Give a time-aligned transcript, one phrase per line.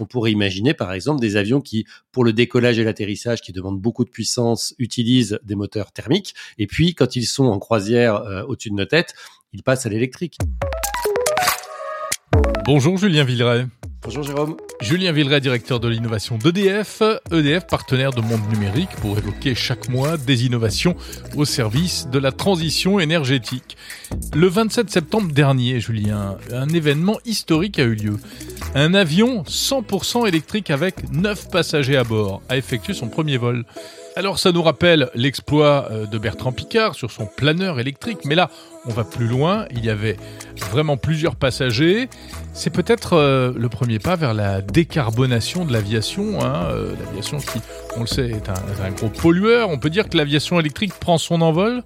[0.00, 3.80] On pourrait imaginer par exemple des avions qui, pour le décollage et l'atterrissage, qui demandent
[3.80, 6.34] beaucoup de puissance, utilisent des moteurs thermiques.
[6.58, 9.14] Et puis, quand ils sont en croisière euh, au-dessus de nos têtes,
[9.52, 10.38] ils passent à l'électrique.
[12.64, 13.66] Bonjour Julien Villeray.
[14.02, 14.56] Bonjour Jérôme.
[14.80, 20.16] Julien Villeray, directeur de l'innovation d'EDF, EDF partenaire de Monde Numérique pour évoquer chaque mois
[20.16, 20.96] des innovations
[21.36, 23.76] au service de la transition énergétique.
[24.34, 28.16] Le 27 septembre dernier, Julien, un événement historique a eu lieu.
[28.74, 33.64] Un avion 100% électrique avec 9 passagers à bord a effectué son premier vol.
[34.14, 38.48] Alors ça nous rappelle l'exploit euh, de Bertrand Picard sur son planeur électrique, mais là
[38.86, 40.16] on va plus loin, il y avait
[40.70, 42.08] vraiment plusieurs passagers.
[42.52, 46.40] C'est peut-être euh, le premier pas vers la décarbonation de l'aviation.
[46.40, 47.60] Hein, euh, l'aviation qui,
[47.96, 49.68] on le sait, est un gros pollueur.
[49.70, 51.82] On peut dire que l'aviation électrique prend son envol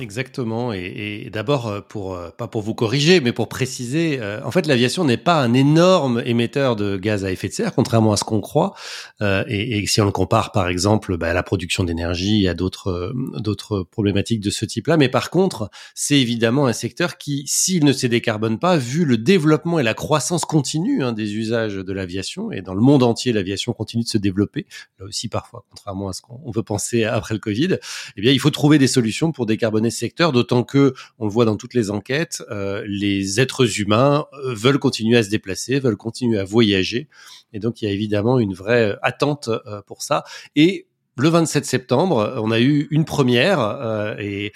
[0.00, 0.72] Exactement.
[0.72, 4.52] Et, et d'abord, euh, pour euh, pas pour vous corriger, mais pour préciser, euh, en
[4.52, 8.16] fait, l'aviation n'est pas un énorme émetteur de gaz à effet de serre, contrairement à
[8.16, 8.74] ce qu'on croit.
[9.22, 12.54] Euh, et, et, si on le compare, par exemple, bah, à la production d'énergie, à
[12.54, 14.96] d'autres d'autres problématiques de ce type-là.
[14.96, 19.18] Mais par contre, c'est évidemment un secteur qui, s'il ne se décarbone pas, vu le
[19.18, 23.32] développement et la croissance continue hein, des usages de l'aviation, et dans le monde entier,
[23.32, 24.66] l'aviation continue de se développer.
[25.00, 27.78] Là aussi, parfois, contrairement à ce qu'on veut penser après le Covid,
[28.16, 31.44] eh bien, il faut trouver des solutions pour décarboner secteurs, d'autant que, on le voit
[31.44, 35.96] dans toutes les enquêtes, euh, les êtres humains euh, veulent continuer à se déplacer, veulent
[35.96, 37.08] continuer à voyager,
[37.52, 40.24] et donc il y a évidemment une vraie attente euh, pour ça.
[40.56, 44.52] Et le 27 septembre, on a eu une première et,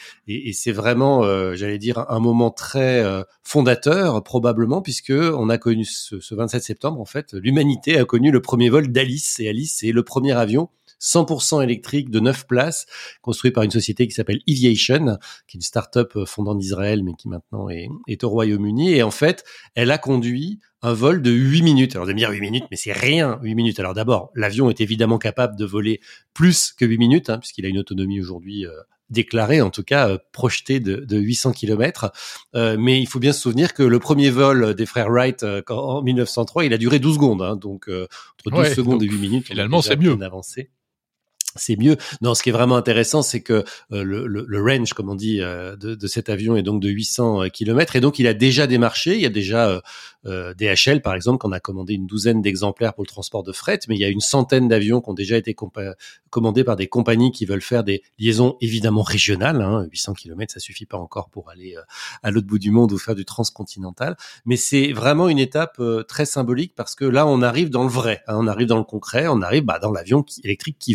[0.53, 1.25] c'est vraiment,
[1.57, 3.05] j'allais dire, un moment très
[3.43, 8.31] fondateur probablement puisque on a connu ce, ce 27 septembre en fait, l'humanité a connu
[8.31, 10.69] le premier vol d'Alice et Alice c'est le premier avion
[11.03, 12.86] 100% électrique de 9 places,
[13.20, 17.12] construit par une société qui s'appelle Eviation, qui est une start-up euh, fondant d'Israël, mais
[17.14, 18.95] qui maintenant est, est au Royaume-Uni.
[18.95, 21.95] Et en fait, elle a conduit un vol de 8 minutes.
[21.95, 23.78] Alors, de me dire 8 minutes, mais c'est rien, 8 minutes.
[23.78, 26.00] Alors d'abord, l'avion est évidemment capable de voler
[26.34, 28.73] plus que 8 minutes, hein, puisqu'il a une autonomie aujourd'hui euh,
[29.08, 32.12] déclarée, en tout cas euh, projetée de, de 800 km.
[32.57, 36.02] Euh, mais il faut bien se souvenir que le premier vol des frères Wright en
[36.02, 37.42] 1903, il a duré 12 secondes.
[37.42, 40.18] Hein, donc entre 12 secondes et 8 minutes, finalement, c'est mieux.
[40.20, 40.70] Avancé
[41.57, 41.96] c'est mieux.
[42.20, 45.14] Non, ce qui est vraiment intéressant, c'est que euh, le, le, le, range, comme on
[45.14, 48.27] dit, euh, de, de, cet avion est donc de 800 euh, km et donc il
[48.27, 49.14] a déjà démarché.
[49.14, 49.83] Il y a déjà
[50.27, 53.80] euh, DHL, par exemple, qu'on a commandé une douzaine d'exemplaires pour le transport de fret,
[53.89, 55.55] mais il y a une centaine d'avions qui ont déjà été
[56.30, 59.61] commandés par des compagnies qui veulent faire des liaisons évidemment régionales.
[59.61, 59.86] Hein.
[59.91, 61.74] 800 km, ça suffit pas encore pour aller
[62.23, 66.24] à l'autre bout du monde ou faire du transcontinental, mais c'est vraiment une étape très
[66.24, 68.36] symbolique parce que là, on arrive dans le vrai, hein.
[68.39, 70.95] on arrive dans le concret, on arrive bah, dans l'avion électrique qui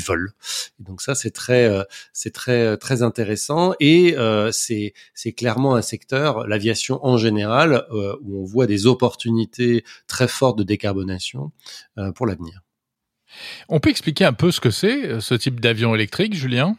[0.79, 5.75] donc ça, c'est très, euh, c'est très, euh, très intéressant et euh, c'est, c'est clairement
[5.75, 11.51] un secteur, l'aviation en général, où on voit des opportunités très fortes de décarbonation
[12.15, 12.61] pour l'avenir.
[13.69, 16.77] On peut expliquer un peu ce que c'est, ce type d'avion électrique, Julien?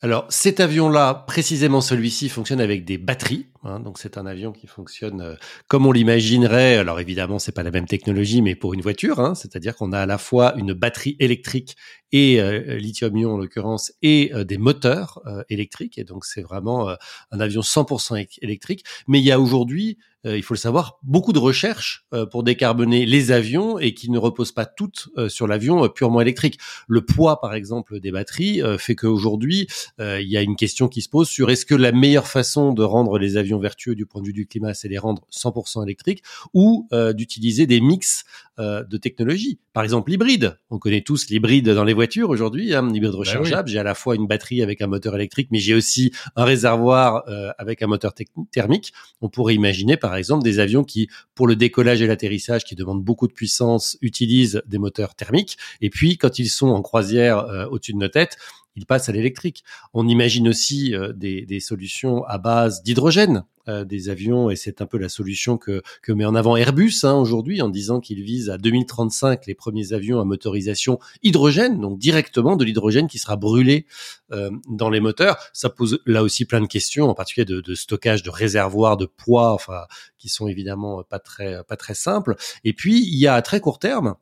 [0.00, 3.46] Alors cet avion-là, précisément celui-ci, fonctionne avec des batteries.
[3.64, 5.34] Hein, donc c'est un avion qui fonctionne euh,
[5.68, 6.76] comme on l'imaginerait.
[6.76, 10.00] Alors évidemment, c'est pas la même technologie, mais pour une voiture, hein, c'est-à-dire qu'on a
[10.00, 11.76] à la fois une batterie électrique
[12.10, 15.96] et euh, lithium-ion en l'occurrence et euh, des moteurs électriques.
[15.96, 16.88] Et donc c'est vraiment
[17.30, 18.84] un avion 100% électrique.
[19.06, 22.42] Mais il y a aujourd'hui euh, il faut le savoir, beaucoup de recherches euh, pour
[22.42, 26.58] décarboner les avions et qui ne reposent pas toutes euh, sur l'avion purement électrique.
[26.86, 29.66] Le poids, par exemple, des batteries fait qu'aujourd'hui,
[29.98, 32.82] il y a une question qui se pose sur est-ce que la meilleure façon de
[32.82, 36.22] rendre les avions vertueux du point de vue du climat, c'est les rendre 100% électriques
[36.54, 38.24] ou d'utiliser des mix
[38.58, 39.58] de technologies.
[39.72, 40.58] Par exemple, l'hybride.
[40.70, 43.68] On connaît tous l'hybride dans les voitures aujourd'hui, hein, hybride bah rechargeable.
[43.68, 47.24] J'ai à la fois une batterie avec un moteur électrique, mais j'ai aussi un réservoir
[47.58, 48.12] avec un moteur
[48.50, 48.92] thermique.
[49.20, 52.74] On pourrait imaginer, par par exemple des avions qui, pour le décollage et l'atterrissage, qui
[52.74, 55.56] demandent beaucoup de puissance, utilisent des moteurs thermiques.
[55.80, 58.36] Et puis, quand ils sont en croisière euh, au-dessus de nos têtes,
[58.76, 59.64] ils passent à l'électrique.
[59.94, 64.82] On imagine aussi euh, des, des, solutions à base d'hydrogène, euh, des avions, et c'est
[64.82, 68.22] un peu la solution que, que met en avant Airbus hein, aujourd'hui en disant qu'il
[68.22, 73.36] vise à 2035 les premiers avions à motorisation hydrogène, donc directement de l'hydrogène qui sera
[73.36, 73.86] brûlé
[74.32, 75.36] euh, dans les moteurs.
[75.52, 79.06] Ça pose là aussi plein de questions, en particulier de, de stockage de réservoirs de
[79.06, 79.82] poids, enfin
[80.18, 82.36] qui sont évidemment pas très pas très simples.
[82.64, 84.16] Et puis il y a à très court terme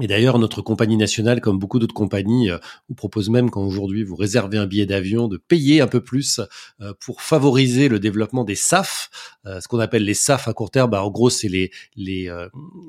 [0.00, 2.58] Et d'ailleurs, notre compagnie nationale, comme beaucoup d'autres compagnies, euh,
[2.88, 6.40] vous propose même quand aujourd'hui vous réservez un billet d'avion de payer un peu plus
[6.80, 9.10] euh, pour favoriser le développement des SAF,
[9.46, 10.90] euh, ce qu'on appelle les SAF à court terme.
[10.90, 12.30] Bah, en gros, c'est les les,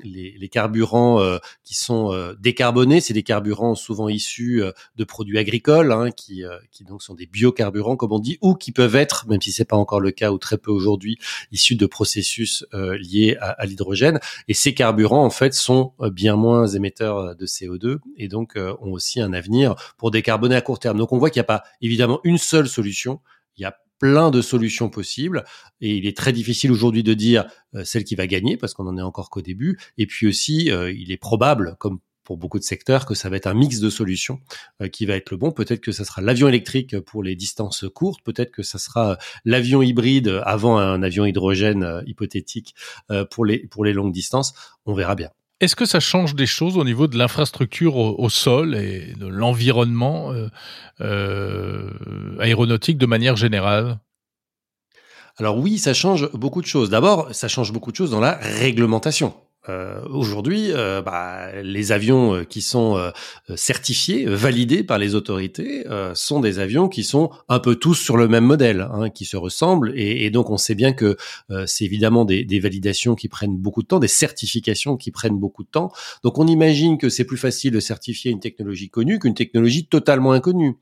[0.04, 1.20] les, les carburants
[1.64, 3.00] qui sont décarbonés.
[3.00, 4.62] C'est des carburants souvent issus
[4.96, 8.72] de produits agricoles, hein, qui qui donc sont des biocarburants comme on dit, ou qui
[8.72, 11.18] peuvent être, même si c'est pas encore le cas ou très peu aujourd'hui,
[11.50, 14.20] issus de processus liés à, à l'hydrogène.
[14.48, 18.74] Et ces carburants en fait sont bien moins émetteurs euh, de CO2 et donc euh,
[18.80, 20.98] ont aussi un avenir pour décarboner à court terme.
[20.98, 23.20] Donc on voit qu'il n'y a pas évidemment une seule solution,
[23.56, 25.44] il y a plein de solutions possibles
[25.80, 28.86] et il est très difficile aujourd'hui de dire euh, celle qui va gagner parce qu'on
[28.86, 32.64] en est encore qu'au début et puis aussi il est probable comme pour beaucoup de
[32.64, 34.38] secteurs que ça va être un mix de solutions
[34.92, 35.50] qui va être le bon.
[35.50, 39.82] Peut-être que ça sera l'avion électrique pour les distances courtes, peut-être que ça sera l'avion
[39.82, 42.76] hybride avant un avion hydrogène hypothétique
[43.30, 44.54] pour les pour les longues distances.
[44.86, 45.30] On verra bien.
[45.60, 50.32] Est-ce que ça change des choses au niveau de l'infrastructure au, sol et de l'environnement
[50.32, 50.48] euh,
[51.02, 51.90] euh,
[52.40, 53.98] aéronautique de manière générale?
[55.36, 56.88] Alors oui, ça change beaucoup de choses.
[56.88, 59.34] D'abord, ça change beaucoup de choses dans la réglementation.
[59.68, 62.98] Euh, aujourd'hui, euh, bah, les avions euh, qui sont
[63.54, 65.84] certifiés, validés par les autorités,
[66.14, 69.36] sont des avions qui sont un peu tous sur le même modèle, hein, qui se
[69.36, 71.16] ressemblent, et, et, donc on sait bien que
[71.66, 75.62] c'est évidemment des, des, validations qui prennent beaucoup de temps, des certifications qui prennent beaucoup
[75.62, 75.90] de temps.
[76.22, 80.32] Donc on imagine que c'est plus facile de certifier une technologie connue qu'une technologie totalement
[80.32, 80.76] inconnue.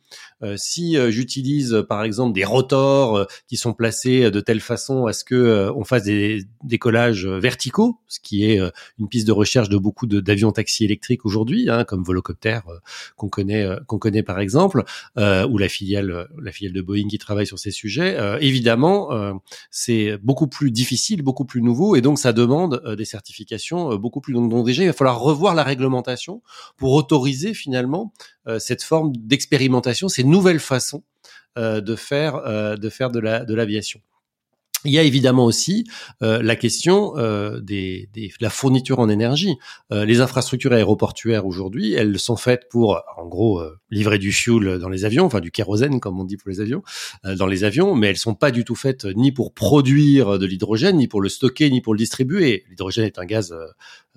[0.56, 5.70] si j'utilise par exemple des rotors qui sont placés de telle façon à ce que
[5.74, 8.60] on fasse des décollages verticaux, ce qui est
[8.98, 12.78] une piste de recherche de beaucoup d'avions taxis électriques aujourd'hui, hein, comme Volocopter euh,
[13.16, 14.84] qu'on connaît euh, qu'on connaît par exemple,
[15.18, 18.16] euh, ou la filiale la filiale de Boeing qui travaille sur ces sujets.
[18.40, 19.10] évidemment,
[19.70, 24.32] c'est beaucoup plus difficile, beaucoup plus nouveau, et donc ça demande des certifications beaucoup plus
[24.32, 24.50] longues.
[24.50, 26.42] Donc déjà, il va falloir revoir la réglementation
[26.76, 28.12] pour autoriser finalement
[28.58, 31.02] cette forme d'expérimentation, ces nouvelles façons
[31.56, 34.00] de faire de faire de la de l'aviation.
[34.84, 35.86] Il y a évidemment aussi
[36.22, 38.08] euh, la question euh, des,
[38.40, 39.56] la fourniture en énergie.
[39.92, 44.78] Euh, les infrastructures aéroportuaires aujourd'hui, elles sont faites pour, en gros, euh, livrer du fuel
[44.78, 46.82] dans les avions, enfin du kérosène comme on dit pour les avions,
[47.24, 50.46] euh, dans les avions, mais elles sont pas du tout faites ni pour produire de
[50.46, 52.64] l'hydrogène, ni pour le stocker, ni pour le distribuer.
[52.68, 53.54] L'hydrogène est un gaz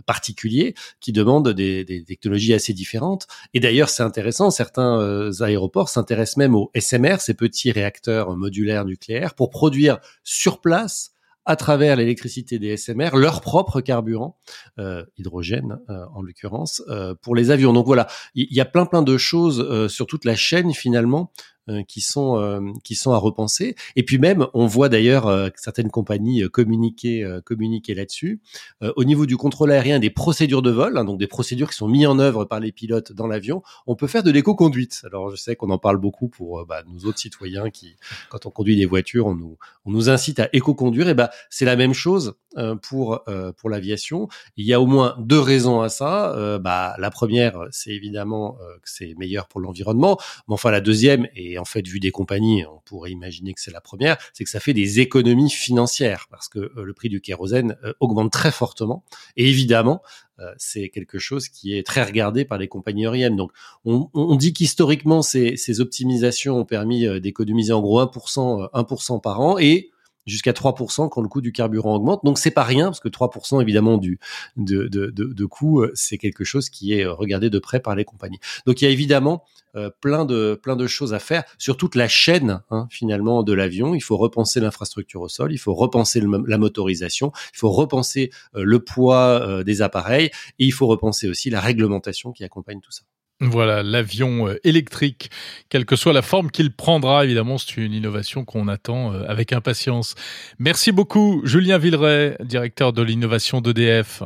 [0.02, 3.28] particulier qui demande des, des, technologies assez différentes.
[3.54, 9.34] Et d'ailleurs, c'est intéressant, certains aéroports s'intéressent même aux SMR, ces petits réacteurs modulaires nucléaires,
[9.34, 11.12] pour produire sur place
[11.46, 14.38] à travers l'électricité des SMR leur propre carburant,
[14.80, 17.74] euh, hydrogène euh, en l'occurrence, euh, pour les avions.
[17.74, 21.51] Donc voilà, il y, a plein plein de choses sur toute la chaîne finalement euh,
[21.88, 23.76] qui sont euh, qui sont à repenser.
[23.96, 28.42] Et puis même, on voit d'ailleurs euh, certaines compagnies communiquer communiquer là-dessus.
[28.82, 31.88] au niveau du contrôle aérien, des procédures de vol, hein, donc des procédures qui sont
[31.88, 35.02] mises en œuvre par les pilotes dans l'avion, on peut faire de l'éco-conduite.
[35.06, 37.96] Alors je sais qu'on en parle beaucoup pour bah, nous autres citoyens qui,
[38.30, 41.10] quand on conduit des voitures, on nous on nous incite à éco-conduire.
[41.10, 42.36] Et ben c'est la même chose
[42.82, 43.24] pour
[43.58, 44.28] pour l'aviation.
[44.58, 46.60] Il y a au moins deux raisons à ça.
[46.60, 50.18] bah la première, c'est évidemment que c'est meilleur pour l'environnement,
[50.48, 53.62] mais enfin la deuxième et et en fait, vu des compagnies, on pourrait imaginer que
[53.62, 57.10] c'est la première, c'est que ça fait des économies financières parce que euh, le prix
[57.10, 59.04] du kérosène euh, augmente très fortement.
[59.36, 60.02] Et évidemment,
[60.40, 63.36] euh, c'est quelque chose qui est très regardé par les compagnies aériennes.
[63.36, 63.52] Donc,
[63.84, 69.42] on, on dit qu'historiquement, ces, ces optimisations ont permis d'économiser en gros 1%, 1% par
[69.42, 69.92] an et
[70.26, 72.24] jusqu'à 3% quand le coût du carburant augmente.
[72.24, 74.20] Donc c'est pas rien parce que 3% évidemment du
[74.58, 77.96] de, de, de, coût, euh, c'est quelque chose qui est euh, regardé de près par
[77.96, 78.40] les compagnies.
[78.66, 79.44] Donc il y a évidemment
[79.76, 83.54] euh, plein de plein de choses à faire sur toute la chaîne hein, finalement de
[83.54, 83.96] l'avion.
[83.96, 88.80] Il faut repenser l'infrastructure au sol, il faut repenser la motorisation, il faut repenser le
[88.80, 90.28] poids des appareils
[90.60, 93.04] et il faut repenser aussi la réglementation qui accompagne tout ça.
[93.44, 95.32] Voilà, l'avion euh, électrique,
[95.70, 99.52] quelle que soit la forme qu'il prendra, évidemment, c'est une innovation qu'on attend euh, avec
[99.52, 100.14] impatience.
[100.60, 104.22] Merci beaucoup, Julien Villeray, directeur de l'innovation d'EDF.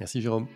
[0.00, 0.48] Merci, Jérôme.